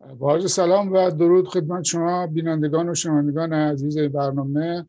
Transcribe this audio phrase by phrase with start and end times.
[0.00, 4.88] با سلام و درود خدمت شما بینندگان و شنوندگان عزیز برنامه.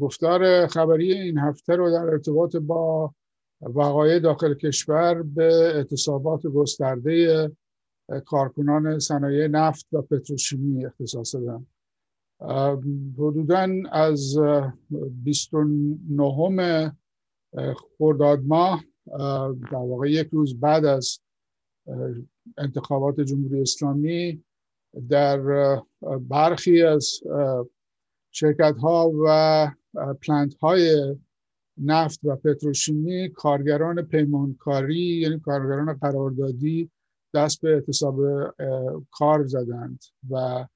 [0.00, 3.14] گفتار خبری این هفته رو در ارتباط با
[3.60, 7.50] وقایع داخل کشور به اعتصابات گسترده
[8.24, 11.66] کارکنان صنایع نفت و پتروشیمی اختصاص دادم.
[13.18, 14.38] حدودا از
[15.24, 16.92] 29
[17.98, 18.84] خرداد ماه
[19.70, 21.18] در واقع یک روز بعد از
[22.58, 24.44] انتخابات جمهوری اسلامی
[25.08, 25.38] در
[26.20, 27.20] برخی از
[28.30, 29.70] شرکت ها و
[30.22, 31.16] پلنت های
[31.78, 36.90] نفت و پتروشیمی کارگران پیمانکاری یعنی کارگران قراردادی
[37.34, 38.16] دست به اعتصاب
[39.10, 40.66] کار زدند و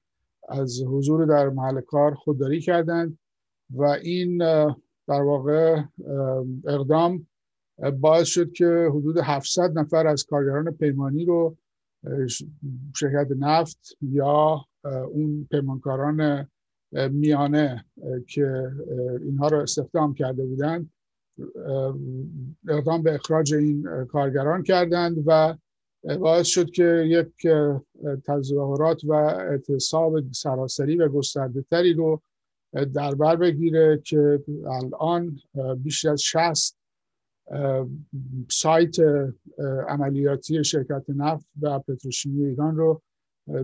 [0.49, 3.19] از حضور در محل کار خودداری کردند
[3.69, 4.37] و این
[5.07, 5.83] در واقع
[6.67, 7.27] اقدام
[7.99, 11.57] باعث شد که حدود 700 نفر از کارگران پیمانی رو
[12.95, 14.65] شرکت نفت یا
[15.11, 16.47] اون پیمانکاران
[17.11, 17.85] میانه
[18.27, 18.71] که
[19.21, 20.91] اینها رو استخدام کرده بودند
[22.67, 25.57] اقدام به اخراج این کارگران کردند و
[26.19, 27.47] باعث شد که یک
[28.25, 32.21] تظاهرات و اعتصاب سراسری و گسترده تری رو
[32.93, 35.39] در بر بگیره که الان
[35.77, 36.78] بیش از 60
[38.49, 38.95] سایت
[39.87, 43.01] عملیاتی شرکت نفت و پتروشیمی ایران رو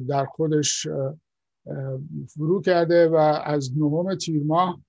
[0.07, 0.87] در خودش
[2.27, 4.81] فرو کرده و از نهم تیر ماه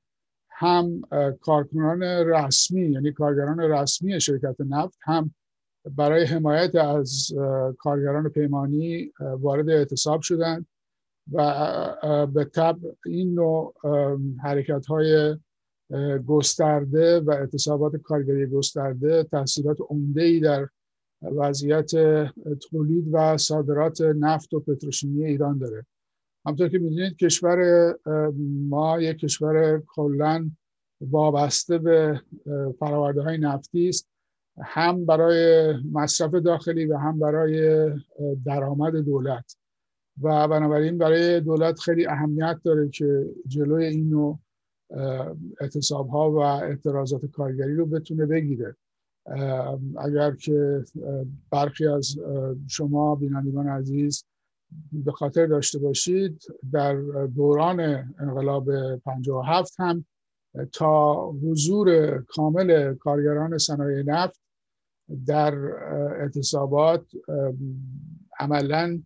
[0.51, 1.01] هم
[1.41, 5.35] کارکنان رسمی یعنی کارگران رسمی شرکت نفت هم
[5.91, 7.29] برای حمایت از
[7.79, 10.67] کارگران پیمانی وارد اعتصاب شدند
[11.33, 13.75] و به طب این نوع
[14.43, 15.37] حرکت های
[16.27, 20.69] گسترده و اعتصابات کارگری گسترده تاثیرات عمده ای در
[21.23, 21.91] وضعیت
[22.71, 25.87] تولید و صادرات نفت و پتروشیمی ایران داره.
[26.47, 27.93] همطور که می‌دونید کشور
[28.69, 30.51] ما یک کشور کلا
[31.01, 32.21] وابسته به
[32.79, 34.09] فراورده های نفتی است.
[34.63, 37.91] هم برای مصرف داخلی و هم برای
[38.45, 39.57] درآمد دولت.
[40.23, 44.39] و بنابراین برای دولت خیلی اهمیت داره که جلوی اینو
[45.61, 48.77] اعتصاب ها و اعتراضات کارگری رو بتونه بگیره.
[49.99, 50.85] اگر که
[51.51, 52.17] برخی از
[52.69, 54.25] شما بینندگان عزیز
[54.93, 56.43] به خاطر داشته باشید
[56.73, 56.95] در
[57.27, 57.81] دوران
[58.19, 60.05] انقلاب 57 هم
[60.73, 64.41] تا حضور کامل کارگران صنایع نفت
[65.27, 65.55] در
[66.21, 67.07] اعتصابات
[68.41, 69.03] عملا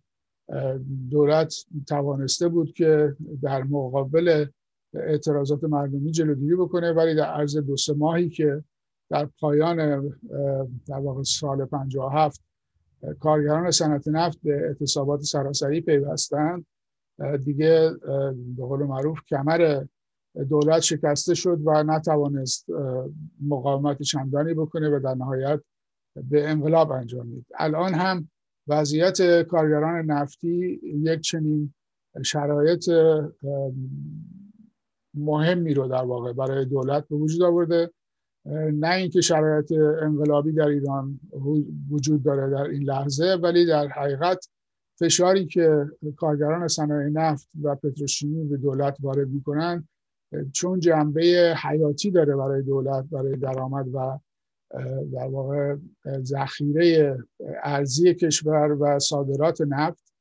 [1.09, 1.55] دولت
[1.87, 4.45] توانسته بود که در مقابل
[4.93, 8.63] اعتراضات مردمی جلوگیری بکنه ولی در عرض دو سه ماهی که
[9.09, 9.77] در پایان
[10.87, 12.41] در واقع سال 57
[13.19, 16.65] کارگران صنعت نفت به اعتصابات سراسری پیوستند
[17.45, 17.91] دیگه
[18.57, 19.83] به قول معروف کمر
[20.49, 22.65] دولت شکسته شد و نتوانست
[23.41, 25.61] مقاومت چندانی بکنه و در نهایت
[26.15, 28.29] به انقلاب انجام دید الان هم
[28.67, 31.73] وضعیت کارگران نفتی یک چنین
[32.23, 32.89] شرایط
[35.13, 37.91] مهمی رو در واقع برای دولت به وجود آورده.
[38.73, 41.19] نه اینکه شرایط انقلابی در ایران
[41.89, 44.49] وجود داره در این لحظه ولی در حقیقت
[44.99, 45.85] فشاری که
[46.15, 49.87] کارگران صنایع نفت و پتروشیمی به دولت وارد می‌کنن
[50.51, 54.19] چون جنبه حیاتی داره برای دولت برای درآمد و
[55.13, 55.75] در واقع
[56.23, 57.17] ذخیره
[57.63, 60.13] ارزی کشور و صادرات نفت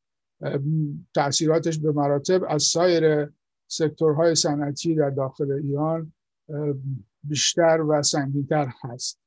[1.15, 3.29] تاثیراتش به مراتب از سایر
[3.71, 6.13] سکتورهای صنعتی در داخل ایران
[7.25, 9.21] بیشتر و سنگینتر هست.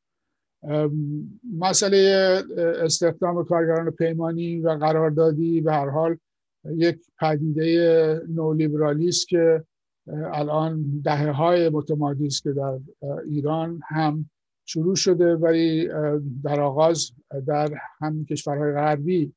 [1.57, 6.17] مسئله استخدام کارگران پیمانی و قراردادی به هر حال
[6.65, 9.63] یک پدیده نولیبرالی است که
[10.07, 12.79] الان دهه های متمادی است که در
[13.29, 14.29] ایران هم
[14.65, 15.87] شروع شده ولی
[16.43, 17.11] در آغاز
[17.47, 19.33] در هم کشورهای غربی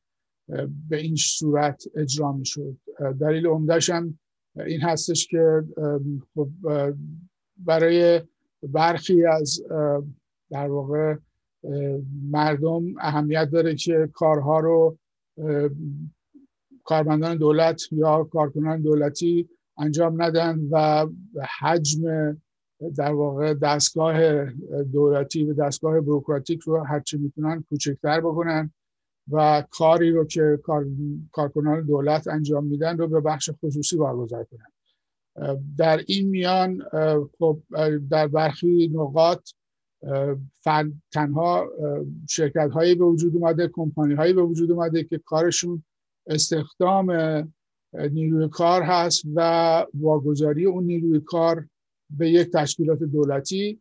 [0.88, 2.76] به این صورت اجرا می شد
[3.20, 4.18] دلیل عمدهش هم
[4.56, 5.62] این هستش که
[6.34, 6.48] خب
[7.56, 8.20] برای
[8.62, 9.62] برخی از
[10.50, 11.14] در واقع
[12.30, 14.98] مردم اهمیت داره که کارها رو
[16.84, 19.48] کارمندان دولت یا کارکنان دولتی
[19.78, 21.06] انجام ندن و
[21.60, 22.36] حجم
[22.96, 24.44] در واقع دستگاه
[24.82, 28.72] دولتی و دستگاه بروکراتیک رو هرچی می‌تونن کوچکتر بکنن.
[29.30, 30.86] و کاری رو که کار،
[31.32, 34.72] کارکنان دولت انجام میدن رو به بخش خصوصی برگزار کنن.
[35.78, 36.82] در این میان
[37.38, 37.58] خب
[38.10, 39.50] در برخی نقاط
[41.12, 41.66] تنها
[42.28, 45.84] شرکت هایی به وجود اومده کمپانی هایی به وجود اومده که کارشون
[46.26, 47.12] استخدام
[48.10, 49.40] نیروی کار هست و
[49.94, 51.68] واگذاری اون نیروی کار
[52.10, 53.80] به یک تشکیلات دولتی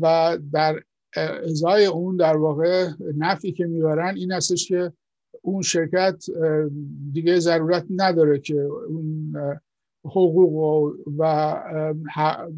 [0.00, 0.82] و در
[1.16, 4.92] ازای اون در واقع نفعی که می‌برن این هستش که
[5.42, 6.24] اون شرکت
[7.12, 9.36] دیگه ضرورت نداره که اون
[10.04, 11.54] حقوق و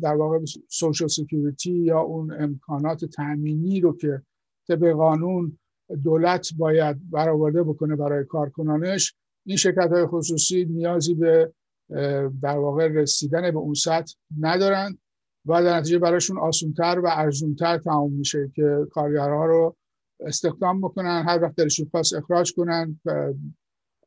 [0.02, 0.38] در واقع
[0.68, 4.22] social security یا اون امکانات تأمینی رو که
[4.68, 5.58] طبق قانون
[6.04, 9.14] دولت باید برآورده بکنه برای کارکنانش
[9.46, 11.52] این شرکت های خصوصی نیازی به
[12.42, 14.98] در واقع رسیدن به اون سطح ندارن.
[15.48, 19.76] و در نتیجه براشون آسونتر و ارزونتر تمام میشه که کارگرها رو
[20.20, 23.00] استخدام بکنن هر وقت دلشون خواست اخراج کنن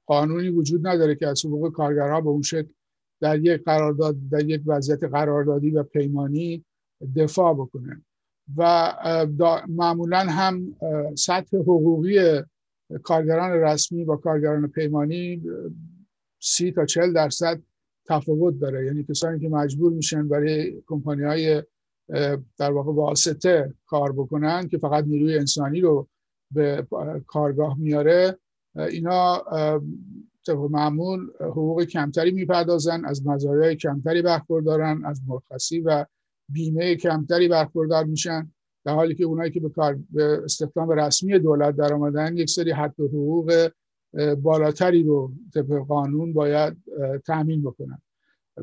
[0.06, 2.74] قانونی وجود نداره که از حقوق کارگرها به اون شکل
[3.22, 6.66] در یک قرارداد در یک وضعیت قراردادی و پیمانی
[7.16, 8.06] دفاع بکنن.
[8.58, 8.94] و
[9.68, 10.76] معمولا هم
[11.16, 12.42] سطح حقوقی
[13.04, 15.44] کارگران رسمی با کارگران پیمانی
[16.40, 17.62] سی تا چل درصد
[18.12, 18.86] تفاوت داره.
[18.86, 21.64] یعنی کسانی که مجبور میشن برای کمپانی های
[22.58, 26.08] در واقع واسطه کار بکنن که فقط نیروی انسانی رو
[26.52, 26.88] به
[27.28, 28.38] کارگاه میاره
[28.76, 29.44] اینا
[30.48, 36.06] طبق معمول حقوق کمتری می‌پردازن از مزایای کمتری برخوردارن از مرخصی و
[36.50, 38.52] بیمه کمتری برخوردار میشن.
[38.86, 42.72] در حالی که اونایی که به کار به استخدام رسمی دولت در آمدن یک سری
[42.72, 43.70] حد حقوق
[44.42, 46.78] بالاتری رو طبق قانون باید
[47.26, 48.02] تأمین بکنن.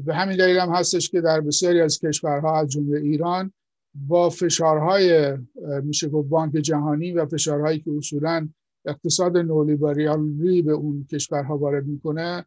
[0.04, 3.52] به همین دلیل هم هستش که در بسیاری از کشورها از جمله ایران
[3.94, 5.38] با فشارهای
[5.82, 8.48] میشه گفت بانک جهانی و فشارهایی که اصولا
[8.86, 12.44] اقتصاد نولیبرالی به اون کشورها وارد می‌کنه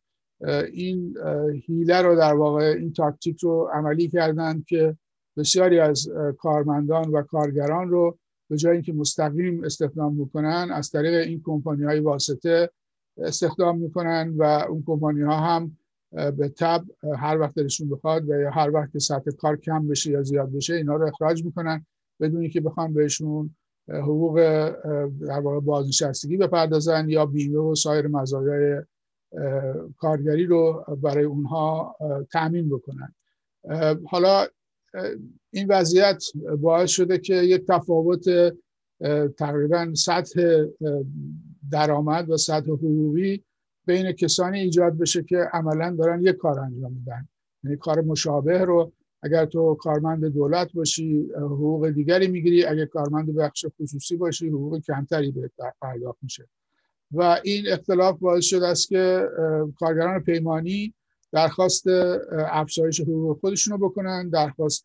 [0.73, 1.17] این
[1.65, 4.97] هیله رو در واقع این تاکتیک رو عملی کردن که
[5.37, 8.17] بسیاری از کارمندان و کارگران رو
[8.49, 12.69] به جای اینکه مستقیم استخدام می‌کنن از طریق این کمپانی های واسطه
[13.17, 15.77] استخدام می‌کنن و اون کمپانی ها هم
[16.11, 16.83] به تب
[17.17, 20.51] هر وقت دلشون بخواد و یا هر وقت که سطح کار کم بشه یا زیاد
[20.51, 21.85] بشه اینا رو اخراج می‌کنن
[22.19, 23.55] بدون اینکه بخوام بهشون
[23.89, 24.39] حقوق
[25.27, 28.81] در واقع بازنشستگی بپردازن یا بیمه و سایر مزایای
[29.97, 31.95] کارگری رو برای اونها
[32.31, 33.15] تأمین بکنن.
[34.05, 34.45] حالا
[35.51, 36.23] این وضعیت
[36.59, 38.25] باعث شده که یک تفاوت
[39.37, 40.63] تقریبا سطح
[41.71, 43.43] درآمد و سطح حقوقی
[43.85, 47.27] بین کسانی ایجاد بشه که عملا دارن یک کار انجام میدن.
[47.63, 48.91] یعنی کار مشابه رو
[49.23, 52.65] اگر تو کارمند دولت باشی حقوق دیگری می‌گیری.
[52.65, 55.51] اگر کارمند بخش خصوصی باشی حقوق کمتری به
[55.81, 56.47] پرداخت میشه.
[57.11, 59.27] و این اختلاف باعث شده است که
[59.79, 60.93] کارگران پیمانی
[61.31, 61.87] درخواست
[62.31, 64.83] افزایش حقوق خودشون رو بکنن درخواست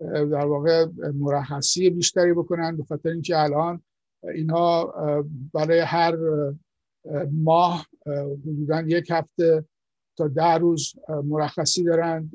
[0.00, 3.82] در واقع مرخصی بیشتری بکنن به خاطر اینکه الان
[4.34, 4.94] اینها
[5.54, 6.16] برای هر
[7.32, 7.86] ماه
[8.46, 9.64] حدودا یک هفته
[10.16, 10.94] تا ده روز
[11.24, 12.32] مرخصی دارند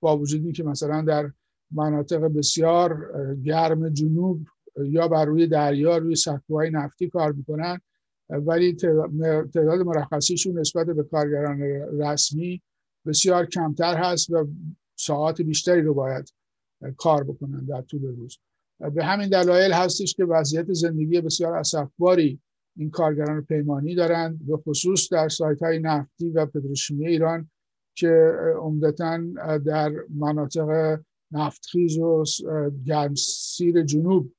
[0.00, 1.30] با وجود که مثلا در
[1.70, 3.14] مناطق بسیار
[3.44, 4.46] گرم جنوب
[4.76, 7.80] یا بر روی دریا روی سکوهای نفتی کار می‌کنن.
[8.28, 11.60] ولی تعداد مرخصیشون نسبت به کارگران
[12.00, 12.62] رسمی
[13.06, 14.48] بسیار کمتر هست و
[14.96, 16.32] ساعات بیشتری رو باید
[16.96, 18.38] کار بکنن در طول روز.
[18.94, 22.40] به همین دلایل هستش که وضعیت زندگی بسیار اسفباری
[22.76, 27.50] این کارگران پیمانی دارند به خصوص در سایت های نفتی و پتروشیمی ایران
[27.94, 29.18] که عمدتا
[29.58, 31.00] در مناطق
[31.32, 32.24] نفتخیز و
[32.84, 34.32] گرمسیر جنوب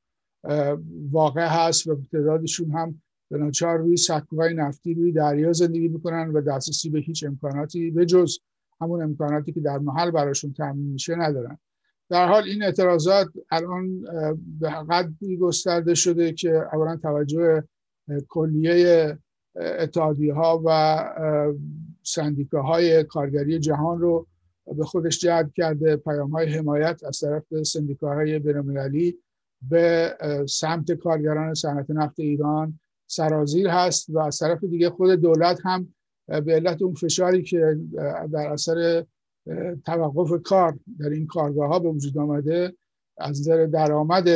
[1.12, 3.02] واقع هست و تعدادشون هم
[3.32, 8.06] به ناچار روی سکوهای نفتی روی دریا زندگی می‌کنن و دسترسی به هیچ امکاناتی به
[8.06, 8.38] جز
[8.82, 11.58] همون امکاناتی که در محل براشون تامین میشه ندارن.
[12.10, 14.02] در حال این اعتراضات الان
[14.60, 17.64] به قدری گسترده شده که اولا توجه
[18.28, 19.18] کلیه
[19.56, 21.60] اتحادیه ها و
[22.04, 24.28] سندیکاهای کارگری جهان رو
[24.78, 25.96] به خودش جلب کرده.
[25.96, 29.18] پیام های حمایت از طرف سندیکاهای بینالمللی
[29.62, 30.18] به
[30.50, 35.94] سمت کارگران صنعت نفت ایران سرازیر هست و از طرف دیگه خود دولت هم
[36.28, 37.78] به علت اون فشاری که
[38.32, 39.06] در اثر
[39.86, 42.74] توقف کار در این کارگاه ها به وجود آمده.
[43.18, 44.30] از نظر درآمد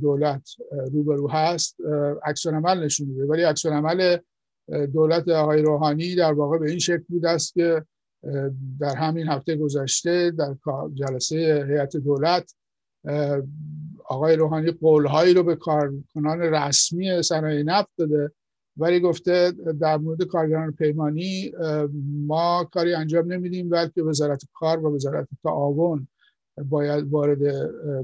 [0.00, 0.50] دولت
[0.92, 1.76] روبرو هست
[2.24, 3.26] عکس عمل نشون میده.
[3.26, 4.16] ولی عکس عمل
[4.92, 7.84] دولت آقای روحانی در واقع به این شکل بود است که
[8.80, 10.56] در همین هفته گذشته در
[10.94, 12.54] جلسه هیئت دولت
[14.04, 18.32] آقای روحانی قولهایی رو به کارکنان رسمی صنایع نفت داده
[18.78, 21.52] ولی گفته در مورد کارگران پیمانی
[22.26, 26.08] ما کاری انجام نمیدیم بلکه وزارت کار و وزارت تعاون
[26.64, 27.38] باید وارد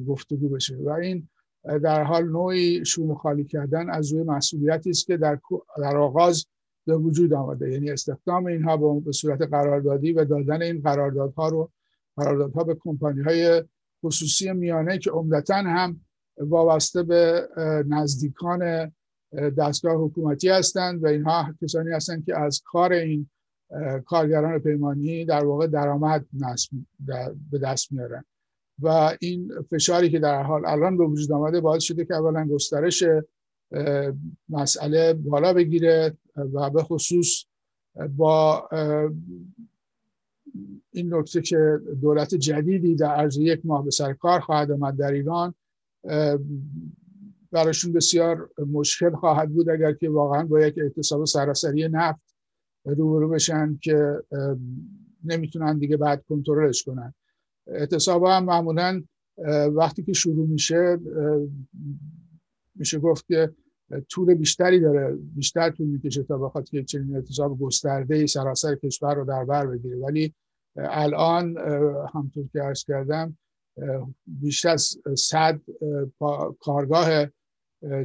[0.06, 0.76] گفتگو بشه.
[0.76, 1.28] و این
[1.64, 5.38] در حال نوعی شوم خالی کردن از روی مسئولیتی است که در
[5.78, 6.46] در آغاز
[6.86, 7.72] به وجود آمده.
[7.72, 11.70] یعنی استخدام اینها به صورت قراردادی و دادن این قراردادها رو
[12.16, 13.62] قراردادها به کمپانی های
[14.04, 16.00] خصوصی میانه که عمدتا هم
[16.38, 17.48] وابسته به
[17.88, 18.92] نزدیکان
[19.58, 23.30] دستگاه حکومتی هستند و اینها کسانی هستند که از کار این
[24.04, 26.26] کارگران پیمانی در واقع درآمد
[27.50, 28.24] به دست میارن.
[28.82, 33.04] و این فشاری که در حال الان به وجود آمده باعث شده که اولا گسترش
[34.48, 37.44] مسئله بالا بگیره و به خصوص
[38.16, 38.68] با
[40.90, 45.12] این نکته که دولت جدیدی در عرض یک ماه به سر کار خواهد آمد در
[45.12, 45.54] ایران
[47.54, 52.20] براشون بسیار مشکل خواهد بود اگر که واقعا با یک اعتصاب سراسری نفت
[52.84, 54.22] روبرو بشن که
[55.24, 57.14] نمی‌تونن دیگه بعد کنترلش کنن.
[57.66, 59.02] اعتصاب هم معمولا
[59.72, 60.98] وقتی که شروع میشه
[62.74, 63.50] میشه گفت که
[64.08, 69.24] طول بیشتری داره بیشتر طول می‌کشه تا بخواد که چنین اعتصاب گسترده سراسر کشور رو
[69.24, 69.96] در بر بگیره.
[69.96, 70.34] ولی
[70.76, 71.56] الان
[72.14, 73.38] همطور که عرض کردم
[74.26, 75.60] بیشتر از صد
[76.60, 77.26] کارگاه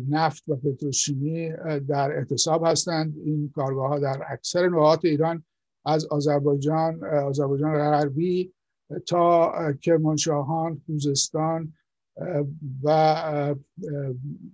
[0.10, 1.50] نفت و پتروشیمی
[1.88, 3.16] در اعتصاب هستند.
[3.26, 5.44] این کارگاه ها در اکثر نقاط ایران
[5.86, 8.54] از آذربایجان آذربایجان غربی
[9.08, 11.74] تا کرمانشاهان خوزستان
[12.84, 12.90] و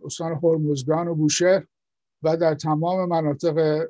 [0.05, 1.65] استان هرمزگان و بوشهر
[2.23, 3.87] و در تمام مناطق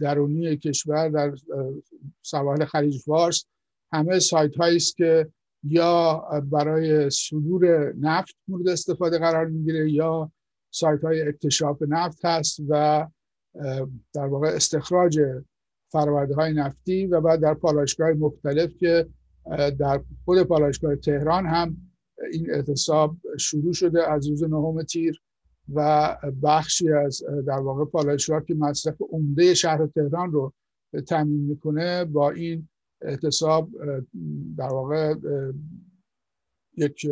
[0.00, 1.34] درونی کشور در
[2.22, 3.44] سواحل خلیج فارس.
[3.92, 5.28] همه سایت هایی است که
[5.64, 10.32] یا برای صدور نفت مورد استفاده قرار می‌گیره یا
[10.70, 13.06] سایت های اکتشاف نفت هست و
[14.14, 15.20] در واقع استخراج
[15.92, 19.08] فرورده های نفتی و بعد در پالایشگاه مختلف که
[19.78, 21.76] در خود پالایشگاه تهران هم
[22.32, 25.22] این اعتصاب شروع شده از روز نهم تیر
[25.74, 30.52] و بخشی از در واقع پالایشگاه که مصرف عمده شهر تهران رو
[31.08, 32.68] تامین می‌کنه با این
[33.02, 33.70] اعتصاب
[34.56, 35.14] در واقع
[36.76, 37.06] یک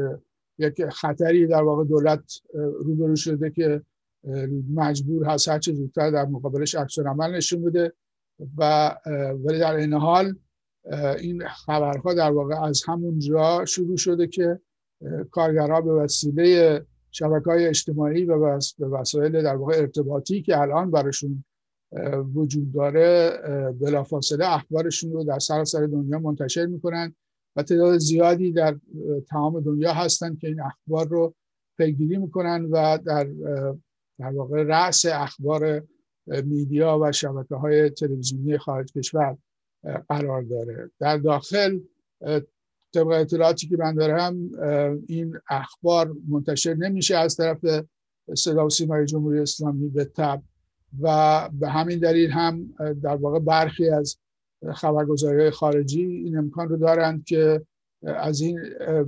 [0.58, 3.82] یک خطری در واقع دولت روبرو شده که
[4.74, 7.92] مجبور هست هر چه زودتر در مقابلش عکس عمل نشون بده
[8.56, 8.94] و
[9.44, 10.34] ولی در این حال
[11.18, 14.60] این خبرها در واقع از همون جا شروع شده که
[15.30, 21.44] کارگرها به وسیله شبکه های اجتماعی و به وسایل در واقع ارتباطی که الان براشون
[22.34, 23.30] وجود داره
[23.80, 27.14] بلافاصله اخبارشون رو در سراسر دنیا منتشر می‌کنن.
[27.58, 28.78] و تعداد زیادی در
[29.28, 31.34] تمام دنیا هستن که این اخبار رو
[31.78, 33.24] پیگیری می‌کنن و در
[34.18, 35.82] در واقع رأس اخبار
[36.26, 39.36] میدیا و شبکه های تلویزیونی خارج کشور
[40.08, 40.90] قرار داره.
[41.00, 41.78] در داخل
[42.94, 44.50] طبق اطلاعاتی که من دارم
[45.06, 47.84] این اخبار منتشر نمیشه از طرف
[48.36, 50.42] صدا و سیمای جمهوری اسلامی به تب
[51.00, 54.18] و به همین دلیل هم در واقع برخی از
[54.74, 57.66] خبرگزاری خارجی این امکان رو دارند که
[58.02, 58.60] از این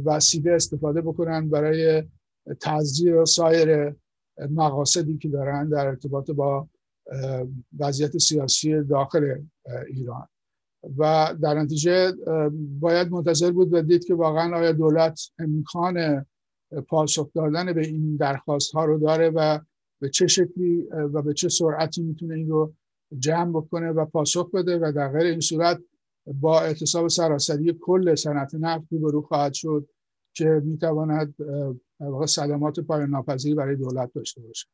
[0.05, 2.03] وسیله استفاده بکنن برای
[2.61, 3.95] تزدیر و سایر
[4.51, 6.69] مقاصدی که دارن در ارتباط با
[7.79, 9.43] وضعیت سیاسی داخل
[9.87, 10.29] ایران.
[10.99, 12.13] و در نتیجه
[12.81, 16.27] باید منتظر بود و دید که واقعا آیا دولت امکان
[16.89, 19.59] پاسخ دادن به این درخواست ها رو داره و
[20.01, 22.75] به چه شکلی و به چه سرعتی می‌تونه این رو
[23.19, 25.81] جمع بکنه و پاسخ بده و در غیر این صورت
[26.27, 29.89] با اعتصاب سراسری کل صنعت نفت روبرو خواهد شد
[30.35, 31.35] که می‌تواند
[32.27, 34.67] صدمات پایان ناپذیری برای دولت داشته باشه